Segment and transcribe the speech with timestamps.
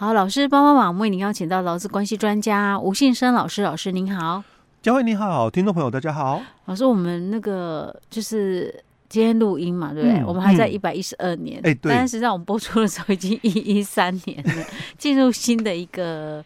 [0.00, 4.42] 好，老师帮帮忙，为您邀请到劳资关系专家吴信生老师，老师您好，
[4.80, 8.74] 佳慧你好，听众朋友大家好，老师，我们那个就是
[9.10, 10.18] 今天录音嘛，对不对？
[10.20, 14.64] 嗯、我们还在一百一十二年，哎、嗯，对，但是实际上我们播出的时候已经一一三年了，
[14.96, 16.42] 进入新的一个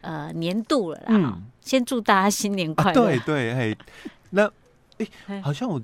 [0.00, 1.08] 呃年度了啦。
[1.10, 3.04] 嗯，先祝大家新年快乐、啊。
[3.04, 3.76] 对对，哎，
[4.30, 4.50] 那
[5.26, 5.78] 哎，好像我。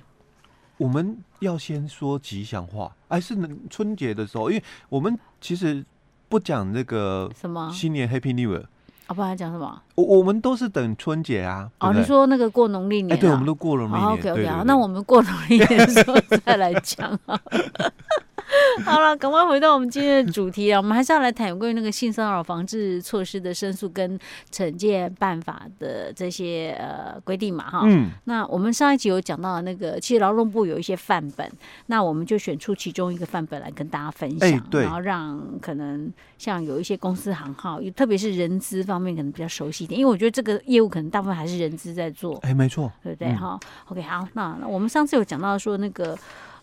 [0.78, 3.36] 我们要先说吉祥话，还是
[3.68, 5.84] 春节的时候，因为我们其实
[6.30, 8.62] 不讲那个什么新年 Happy New Year，
[9.08, 9.82] 啊，不然讲什么？
[9.96, 11.68] 我我们都是等春节啊。
[11.80, 13.18] 哦，你说那个过农历年？
[13.18, 14.12] 哎，对，我们都过了农历年。
[14.12, 16.14] OK OK，好，那我们过农历年的时候
[16.46, 17.38] 再来讲啊。
[18.84, 20.78] 好了，赶快回到我们今天的主题啊！
[20.78, 24.18] 我们还是要来谈有关于那个性骚扰防治措施的申诉跟
[24.50, 27.82] 惩戒办法的这些呃规定嘛，哈。
[27.84, 28.10] 嗯。
[28.24, 31.50] 那我们上一集有讲到那个，其实劳动部有一些范本，
[31.86, 42.36] 那我们就选出其中一个范本来跟大家分享，欸、然后让可能像有一些公司行号，特别是人资方面可能比较熟悉一点，因为我觉得这个业务可能大部分还是人资在做。
[42.38, 43.32] 哎、欸，没错，对不对？
[43.34, 43.68] 哈、嗯。
[43.88, 46.16] OK，好，那我们上次有讲到说那个，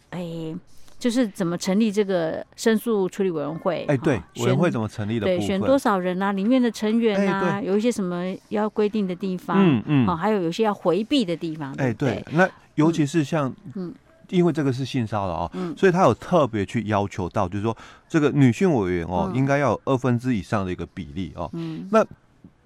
[0.09, 0.56] 哎、欸。
[1.00, 3.86] 就是怎么成立这个申诉处理委员会？
[3.88, 5.26] 哎，对，委员会怎么成立的？
[5.28, 6.31] 对，选多少人啊？
[6.31, 9.58] 里面的成员啊，有一些什么要规定的地方？
[9.59, 11.72] 嗯嗯，哦，还有有些要回避的地方。
[11.78, 13.94] 哎，对，那尤其是像，嗯，
[14.30, 17.78] 因为这个是性骚扰啊，所以他有特别去要求到，就是说
[18.09, 21.50] 这个女性委员哦，应该要有二分之以上的一个比例哦。
[21.54, 22.06] 嗯，那。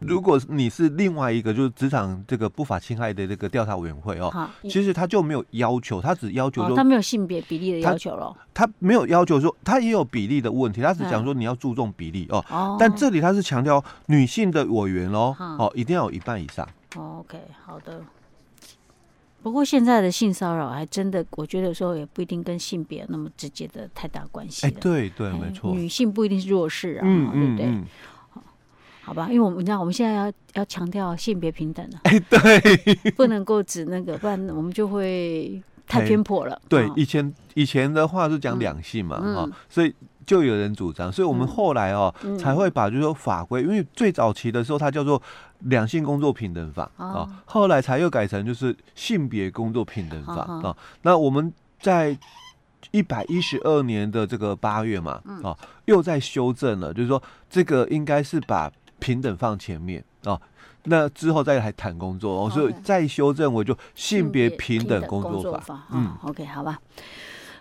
[0.02, 16.68] 如果你是另外一个，就是职场这个不法侵害的这个调查委员会哦，其实他就没有要求，他只要求说，他没有性别比例的要求了，他没有要求说，他也有比例的问题，他只讲说你要注重比例哦，但这里他是强调女性的委员哦，哦，一定要有一半以上。
[16.96, 18.02] OK，好的。
[19.44, 24.68] 不过现在的性骚扰还真的，我觉得说也不一定跟性别那么直接的太大关系。
[24.68, 27.84] 哎，对对，没错，女性不一定是弱势啊，对不对？
[29.02, 36.62] 好吧，因为我们你知道，我们现在要要强调性别平等了，哎，对， 不能够指那个，不然我们就会太偏颇了。
[36.70, 39.94] 对，以前以前的话是讲两性嘛，哈，所以
[40.26, 45.22] 就有人主张，所以我们后来哦才会把就是说法规，因为最早期的时候它叫做
[45.62, 50.78] 两性工作平等法啊，后来才又改成就是性别工作平等法啊。
[51.02, 52.18] 那我们在
[52.92, 60.40] 一百一十二年的这个八月嘛，啊，又在修正了，就是说这个应该是把平等放前面哦，
[60.86, 65.88] 那之后再来谈工作哦，所以再修正我就性别平等工作法。
[65.92, 66.80] 嗯，OK，好吧。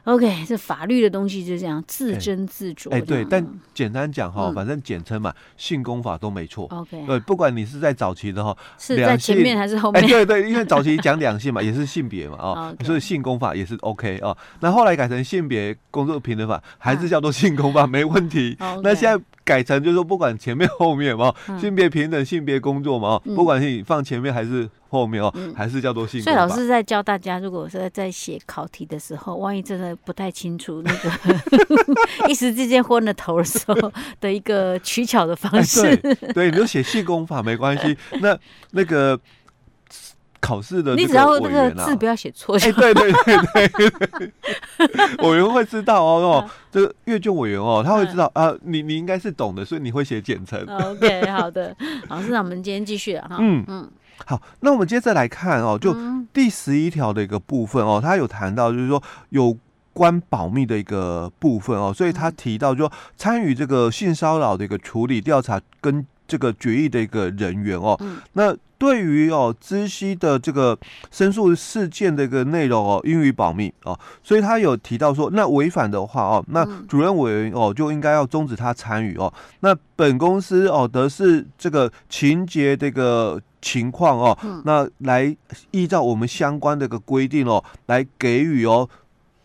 [0.05, 2.91] OK，这法律的东西就这样自斟自酌。
[2.91, 6.67] 哎，对，但简单讲哈，反正简称嘛，性工法都没错。
[6.71, 10.03] OK，对，不管你是在早期的哈，是在前面还是后面？
[10.03, 14.34] 哎，对对，因为早期讲两性嘛， 也是性别嘛啊，所以性工法也是 OK 啊。
[14.61, 18.57] 那后来改成性别工作平等法，还是叫做性工法，没问题。
[18.83, 19.22] 那现在。
[19.50, 26.22] 改成就是说，不管前面后面嘛，性别平等、性别工作嘛，不管是你放前面还是后面哦，还是叫做性。
[26.22, 31.10] 所以老师在教大家，如果是在写考题的时候，万一真的不太清楚那个
[32.31, 35.97] 一时之间昏了头的时候的一个取巧的方式，
[36.33, 37.97] 对，你就写性工法没关系。
[38.21, 38.39] 那
[38.71, 39.19] 那个。
[40.41, 42.56] 考试的、啊，你只要那个字不要写错。
[42.56, 44.33] 哎，对对对对，
[45.28, 50.59] 委员会知道哦， 哦，这个阅卷委员哦，他会知道啊，你你应该是懂的，所以你会写简称。
[50.67, 51.77] OK，好的，
[52.09, 53.37] 老师，那我们今天继续了哈。
[53.39, 53.62] 嗯。
[53.69, 53.89] 嗯，
[54.25, 55.95] 好，那我们接着来看哦，就
[56.33, 59.57] 第十一条的一个部分哦，他有谈到就是说有
[59.93, 68.01] 关保密的一个部分哦，所以他提到就说参与这个性骚扰的一个处理调查跟这个决议的一个人员哦，
[68.33, 68.57] 那。
[68.81, 70.77] 对于哦，知悉的这个
[71.11, 79.31] 申诉事件的一个内容哦，应予保密哦，所以他有提到说，那违反的话哦，那主任委员哦就应该要终止他参与哦，
[79.61, 85.37] 那本公司哦得是这个情节这个情况哦，那来
[85.73, 88.89] 依照我们相关的一个规定哦，来给予哦。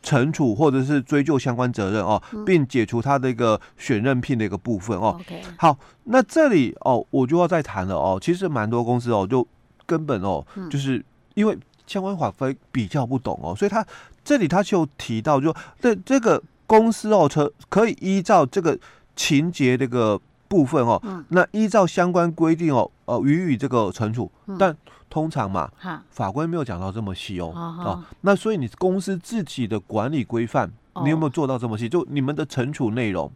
[0.05, 5.19] 惩处或者是追究相关责任哦，并解除他的一个选任聘的一个部分哦。
[5.57, 8.19] 好，那这里哦，我就要再谈了哦。
[8.21, 9.45] 其实蛮多公司哦，就
[9.87, 11.03] 根本哦，就是
[11.33, 11.57] 因为
[11.87, 13.83] 相关法规比较不懂哦，所以他
[14.23, 18.77] 这里他就提到就，就这这个公司哦，可可以依照这个
[19.15, 20.21] 情节这个
[20.55, 24.75] 部分哦，那依照相关规定哦，呃，予以这个惩处，但。
[25.07, 25.71] 通常嘛，
[26.09, 30.69] 法官没有讲到这么细哦，啊，那所以你公司自己的管理规范，
[31.03, 31.87] 你有没有做到这么细？
[31.87, 33.31] 就你们的惩处内容，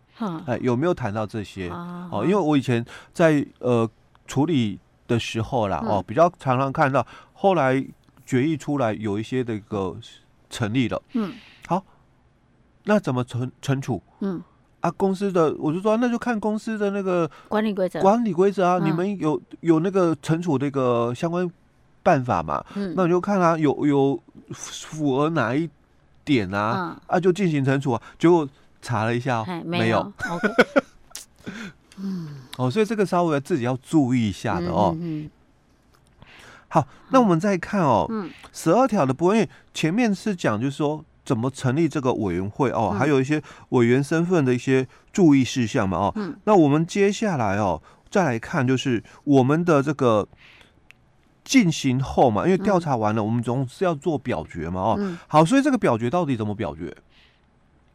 [0.45, 1.69] 哎，有没有谈到这些？
[1.69, 2.83] 哦，因为我以前
[3.13, 3.89] 在呃
[4.27, 4.77] 处理
[5.07, 7.81] 的时候啦，哦，比较常常看到，后来
[8.25, 9.95] 决议出来有一些这个
[10.50, 11.31] 成立了，嗯，
[11.68, 11.81] 好，
[12.83, 14.01] 那怎么惩惩处？
[14.19, 14.42] 嗯，
[14.81, 21.49] 啊，公司的我就说那就看公司的那个管理规则，管理规则啊，嗯、你们有有那个惩处这个相关
[22.01, 22.63] 办法嘛？
[22.75, 24.17] 嗯，那你就看啊，有有
[24.51, 25.69] 符合哪一
[26.23, 26.95] 点啊？
[26.95, 28.01] 嗯、啊，就进行惩处啊。
[28.17, 28.47] 结果
[28.81, 30.13] 查了一下，没有。
[32.57, 34.95] 哦，所以这个稍微自己要注意一下的哦。
[35.01, 35.29] 嗯，嗯。
[36.69, 41.03] 好，那我们再看哦，嗯，十二条的部分，因为前面是讲就是说。
[41.29, 42.89] 怎么成立这个委员会哦？
[42.89, 43.39] 还有一些
[43.69, 46.13] 委员身份的一些注意事项嘛哦。
[46.15, 46.35] 嗯。
[46.45, 47.79] 那我们接下来哦，
[48.09, 50.27] 再来看就是我们的这个
[51.43, 54.95] 进行后嘛，因为调查完了，我们总是要做表决嘛哦。
[54.97, 55.19] 嗯。
[55.27, 56.97] 好，所以这个表决到底怎么表决？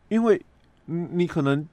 [0.09, 0.41] 因为
[0.85, 1.67] 你你可能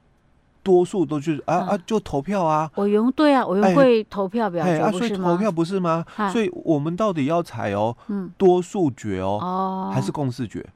[0.64, 2.68] 多数都就是啊啊就投票啊。
[2.74, 6.04] 委员对啊，委员会投票表决啊，所以投票不是吗？
[6.32, 10.66] 所以我们到底要采哦，嗯，多数决哦，还是共识决？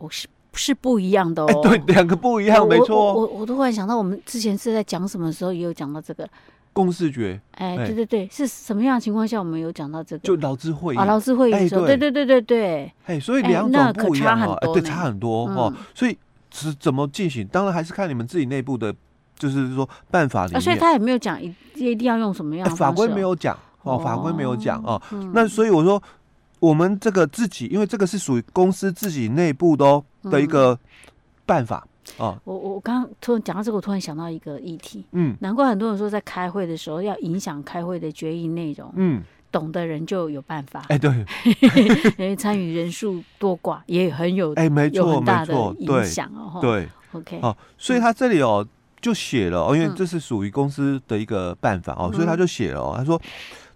[0.00, 3.12] 我是是不一样的哦，欸、对，两个不一样，没错。
[3.12, 6.28] 我我，我都忽然想到，我们之前是在讲什么时候也有讲到这个
[6.72, 7.40] 共视觉。
[7.52, 10.22] 哎、欸，对对对，是什么样的情况下我们有讲到这个？
[10.24, 12.92] 就劳资会议啊，劳资会议的时候，欸、对，对对对对对。
[13.04, 15.72] 哎，所以两种不一样哦，欸、对，差很多哦。
[15.72, 16.18] 嗯、所以
[16.50, 17.46] 是怎么进行？
[17.46, 18.92] 当然还是看你们自己内部的，
[19.38, 20.56] 就是说办法里面。
[20.56, 25.00] 啊、所以他也没有讲一一定要用什么样的、哦欸、法规没有讲哦，法规没有讲哦。
[25.12, 26.02] 嗯、那所以我说。
[26.60, 30.78] 我们这个自己，因为这个是属于公司自己内部的哦的一个
[31.46, 31.86] 办法
[32.18, 32.38] 啊。
[32.44, 35.04] 我我刚刚突然讲到这个，我突然想到一个议题。
[35.12, 38.92] 嗯，难怪很多人说在开会的时候要影响开会的决议内容。
[38.94, 40.84] 嗯，懂的人就有办法。
[40.88, 41.10] 哎，对，
[42.18, 46.60] 因为参与人数多寡也很有哎，没错，有很大的影响哦。
[46.60, 47.40] 对，OK。
[47.40, 48.66] 哦，所以他这里哦
[49.00, 53.18] 就写了哦，因为这是属于公司的一个办法哦，所以他就写了哦，他说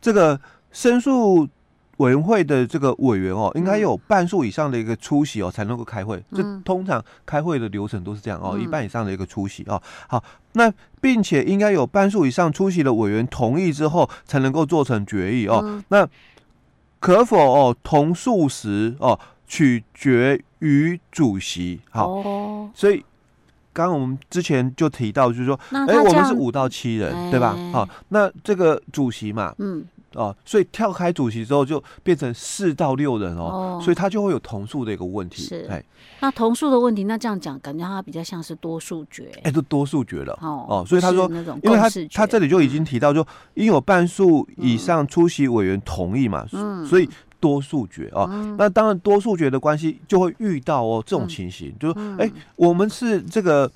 [0.02, 0.38] 这个
[0.70, 1.48] 申诉。
[1.98, 6.22] 委员会的这个委员哦，应该有半数以上的一个出席哦，才能够开会。
[6.32, 9.80] 这通常开会的流程都是这样哦，一半以上的一个出席哦。
[10.08, 15.82] 好，那并且应该有半数以上出席的委员同意之后，才能够做成决议哦。
[15.88, 16.08] 那
[16.98, 21.80] 可否哦同数时哦，取决于主席。
[21.90, 22.22] 好，
[22.74, 23.04] 所以
[23.72, 27.56] 刚刚我们之前就提到，就是说，哎，我们是五到七人，对吧？
[27.72, 29.84] 好，那这个主席嘛，嗯。
[30.14, 35.42] 哦，所以跳开主席之后就变成四到六人哦，哦所以他就会有同数的一个问题。
[35.42, 35.82] 是，哎，
[36.20, 39.30] 那同数的问题，那这样讲，感觉他比较像是多数决。
[39.42, 40.38] 哎，就多数决了。
[40.40, 41.28] 哦，哦，所以他说，
[41.62, 47.08] 因为他他这里就已经提到，就应有半数以上出席委员同意嘛，嗯，所以
[47.40, 48.28] 多数决哦。
[48.30, 53.70] 嗯、那当然多数决的关系就会遇到哦这种情形，嗯、就是哎，我们是这个。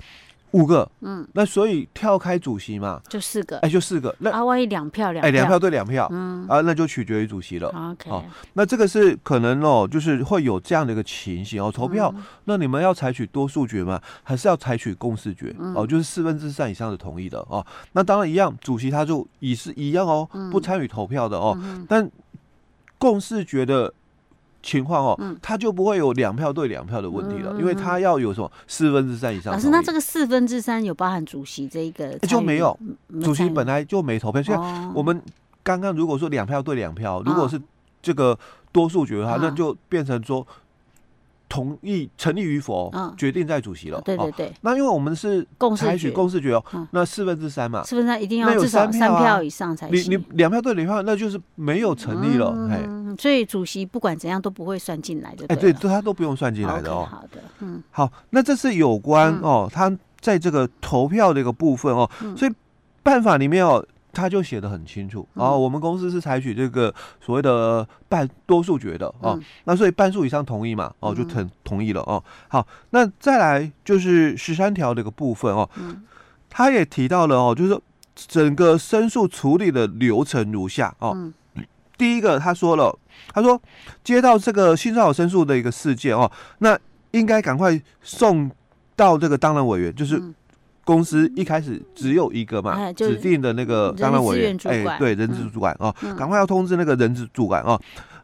[0.51, 4.15] 五个，嗯，那所以跳开主席嘛，就四个，哎，就四个。
[4.19, 7.69] 那啊，万一两票两，哎，两票对两票，嗯，啊，那就取决于主席了。
[7.69, 8.23] OK，哦，
[8.53, 11.71] 那这个是可能哦，就是会有这样的一个情形哦。
[11.71, 12.13] 投票，
[12.45, 14.01] 那你们要采取多数决吗？
[14.23, 15.55] 还是要采取共识决？
[15.75, 17.65] 哦，就是四分之三以上的同意的哦。
[17.91, 21.55] 那当然一样，主席他就也是一样哦，不参与投票的哦。
[21.87, 22.09] 但
[22.97, 23.93] 共识决的。
[24.61, 29.53] 情况哦，嗯，他就不会有两票对两票的问题了，因为他要有什么四分之三以上。
[29.53, 32.17] 老师，那这个四分之三有包含主席这一个？
[32.19, 32.77] 就没有，
[33.21, 34.41] 主席本来就没投票。
[34.41, 35.21] 像我们
[35.63, 37.59] 刚刚如果说两票对两票，如果是
[38.01, 38.37] 这个
[38.71, 40.45] 多数决的话，那就变成说。
[41.51, 43.99] 同意成立与否，决定在主席了。
[44.01, 44.53] 对对对。
[44.61, 45.43] 那因为我们是
[45.75, 50.11] 采取共识决哦，那四分之三嘛，四分之三一定要至少三票以上才行。
[50.11, 52.53] 你你两票对两票，那就是没有成立了。
[52.55, 55.45] 嗯，所以主席不管怎样都不会算进来的。
[55.47, 57.07] 哎，对，这他都不用算进来的哦。
[57.09, 57.81] 好的，嗯。
[57.91, 62.51] 好，那这是有关哦，他在这个投票的一个部分哦，所以
[63.03, 63.85] 办法里面哦。
[64.11, 72.21] 他就写的很清楚啊，我们公司是采取这个所谓的半多数决的哦，嗯、那所以半数以上同意嘛，哦就同同意了哦。
[72.47, 76.03] 好，那再来就是十三条的一个部分哦，嗯、
[76.49, 77.79] 他也提到了哦，就是说
[78.15, 81.13] 整个申诉处理的流程如下哦。
[81.15, 81.31] 嗯、
[81.99, 82.97] 第一个他说了，
[83.31, 83.61] 他说
[84.03, 86.75] 接到这个性骚扰申诉的一个事件哦，那
[87.11, 88.49] 应该赶快送
[88.95, 90.17] 到这个当然委员，就是。
[90.17, 90.33] 嗯
[90.85, 97.79] 公司一开始只有一个嘛，指定的那个当然委员，哎，对，人事主管哦，赶快要通知那个人事主管哦。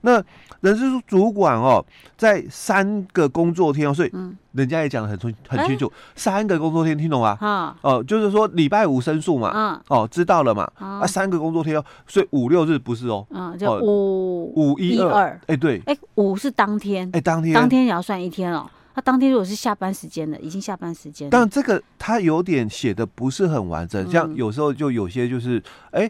[0.06, 0.24] 那
[0.62, 1.84] 人事主管哦，
[2.16, 4.12] 在三个工作天哦，所以
[4.54, 7.76] 人家也讲的很清很清楚，三个工作天听懂吗？
[7.82, 10.72] 哦，就是说礼拜五申诉嘛，哦，知道了嘛？
[10.76, 18.70] 啊，三个工作天哦，所以五六日不是哦，嗯，就五五一二，哎，对，哎，五是当天，哎，当天，当天也要算一天哦。
[18.94, 21.30] 他当天如果是下班时间的，已经下班时间。
[21.30, 26.10] 但这个他有点写的不是很完整，像有时候就有些就是，哎，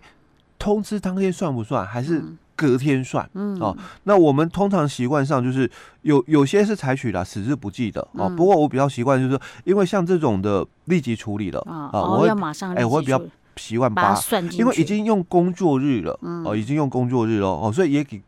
[0.60, 1.84] 通知当天算不算？
[1.84, 2.24] 还是
[2.56, 3.30] 隔天算。
[3.34, 5.70] 嗯，哦，那我们通常习惯上就是
[6.02, 8.30] 有有些是采取了死日不计的哦。
[8.30, 13.22] 不过我比较习惯就是说，因为像这种的立即处理了啊，我会马上哎，我会比较
[13.58, 14.18] 习惯把
[14.52, 18.24] 因为已经用工作日了，哦，已经用工作日了哦，所以也给给。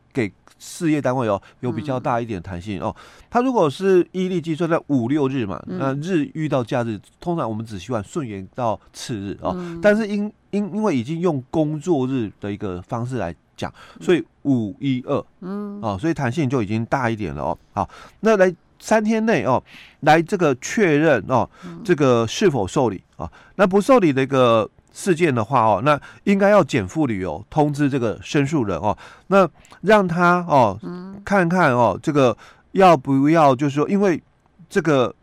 [0.59, 2.95] 事业单位哦，有比较大一点弹性哦。
[3.29, 9.55] 它如果是依例计算在五六日嘛，那日遇到假日，通常我们只希望顺延到次日哦。
[9.81, 17.57] 但是因因因为已经用工作日的一个方式来讲，所以五一二，嗯，哦，所以弹性就已经大一点了哦。
[17.73, 17.89] 好，
[18.21, 19.63] 那来三天内哦，
[20.01, 21.49] 来这个确认哦，
[21.83, 23.31] 这个是否受理啊？
[23.55, 24.69] 那不受理的一个。
[24.97, 29.47] 事件的话哦，那应该要减负理由通知这个申诉人哦，那
[29.81, 30.75] 让他哦
[31.23, 32.35] 看看哦这个
[32.71, 34.19] 要不要就是说，因为
[34.67, 35.13] 这个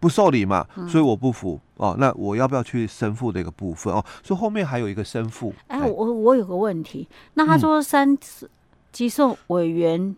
[0.00, 4.04] 不受理嘛，所以我不服哦，那我要不要去申复的一个部分哦？
[4.24, 5.54] 所以后面还有一个申复。
[5.68, 8.50] 哎，我我有个问题，那他说三次
[8.90, 10.16] 寄送委员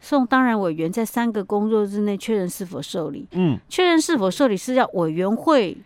[0.00, 5.78] 送当然委员在三个工作日内确认是否受理，嗯，确认是否受理是要委员会。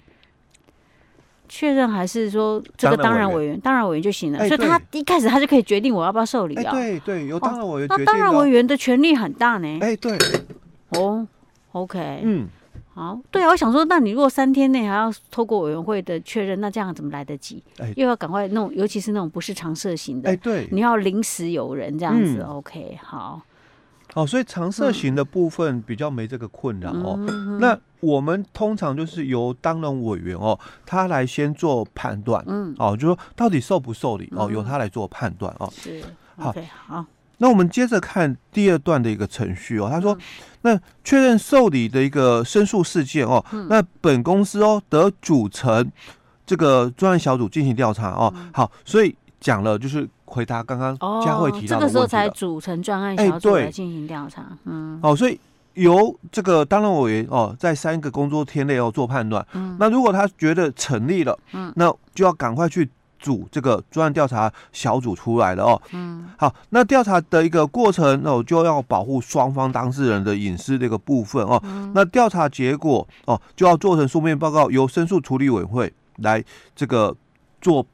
[1.53, 6.71] 确认还是说这个当然委员，当然委员就行了，所以他一开始他就可以决定我要不要受理啊？
[6.71, 7.89] 对对，有当然委员。
[7.91, 9.79] 那当然委员的权力很大呢。
[9.81, 10.17] 哎，对，
[10.91, 11.27] 哦
[11.73, 12.47] ，OK，嗯，
[12.95, 17.61] 好，对啊，我想说，那你如果三天内还要透过委员会的确认，那这样怎么来得及？
[17.97, 23.43] 又要赶快弄，尤其是那种不是常设型的，哎，对，你要临时有人这样子，OK，好。
[24.15, 27.15] 哦，所以常设型的部分比较没这个困扰哦。
[27.29, 35.73] 嗯、那我们通常就是由当然委员哦，他来先做判断，嗯，哦，就说到底受不受理哦，嗯、由他来做判断哦。
[35.77, 36.03] 是，
[36.37, 37.05] 好，okay, 好。
[37.39, 39.89] 那我们接着看第二段的一个程序哦。
[39.89, 40.21] 他说，嗯、
[40.63, 45.91] 那确认受理的一个申诉事件哦，嗯、那本公司哦得组成
[46.45, 48.33] 这个专案小组进行调查哦。
[48.35, 50.09] 嗯、好，所以讲了就是。
[50.31, 54.47] 回答刚刚佳慧提到这个时候才组成专案小组来进行调查。
[54.65, 55.39] 嗯，哦，所以
[55.75, 59.45] 由这个当然委员哦，在三个工作天内要做判断。
[59.55, 65.83] 嗯，那如果他觉得成立了，嗯，那就要赶快去组这个专案调查小组出来了哦。
[65.91, 71.61] 嗯，好，那调查的一个过程哦，就要保护双方当事人的隐私这个部分哦。
[71.65, 76.45] 嗯，那调查结果哦，就要做成书面报告，由申诉处理委员会来
[76.77, 77.17] 这个
[77.61, 77.85] 做。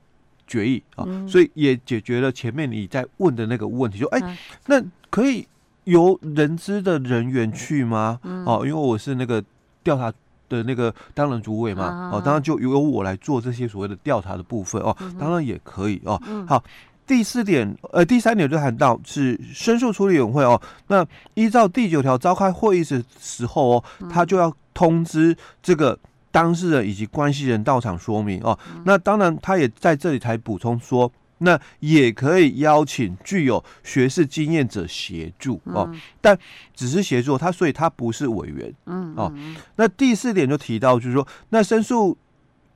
[0.46, 5.46] 决议啊，嗯、所以也解决了前面你在问的那个问题，就哎，欸、那可以
[5.84, 8.18] 由人资的人员去吗？
[8.22, 9.42] 嗯、哦，因为我是那个
[9.82, 10.12] 调查
[10.48, 16.20] 的那个当然主委嘛，啊、哦，当然就由我来做这些所谓的调查的部分哦，当然也可以哦。
[16.26, 16.62] 嗯、好，
[17.06, 25.98] 第四点，呃，第三点就谈到是申诉处理委员会哦，那依照第九条召开会议的时候哦，他就要通知这个。
[26.36, 35.90] 当事人以及关系人到场说明哦，那当然他也在这里才补充说，那也可以邀请具有学士经验者协助哦，
[36.20, 36.38] 但
[36.74, 39.32] 只是协助他，所以他不是委员，嗯哦。
[39.76, 42.14] 那第四点就提到就是说，那申诉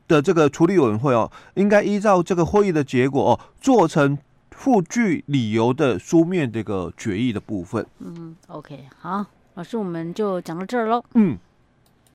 [0.09, 4.17] 的这个处理委员会哦，应该依照这个会议的结果哦，做成
[4.53, 7.87] 附具理由的书面这个决议的部分。
[7.99, 11.05] 嗯，OK，好，老师我们就讲到这儿喽。
[11.13, 11.39] 嗯。